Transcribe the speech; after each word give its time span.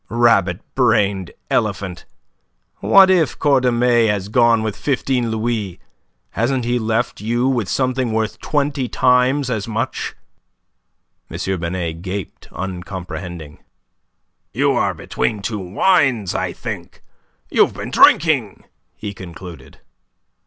"Rabbit 0.09 0.61
brained 0.73 1.29
elephant! 1.51 2.05
What 2.79 3.11
if 3.11 3.37
Cordemais 3.37 4.07
has 4.07 4.29
gone 4.29 4.63
with 4.63 4.75
fifteen 4.75 5.29
louis? 5.29 5.79
Hasn't 6.31 6.65
he 6.65 6.79
left 6.79 7.21
you 7.21 7.63
something 7.67 8.11
worth 8.11 8.39
twenty 8.39 8.87
times 8.89 9.51
as 9.51 9.67
much?" 9.67 10.15
M. 11.29 11.37
Binet 11.59 12.01
gaped 12.01 12.47
uncomprehending. 12.51 13.59
"You 14.51 14.71
are 14.71 14.95
between 14.95 15.39
two 15.43 15.59
wines, 15.59 16.33
I 16.33 16.51
think. 16.51 17.03
You've 17.51 17.75
been 17.75 17.91
drinking," 17.91 18.63
he 18.95 19.13
concluded. 19.13 19.81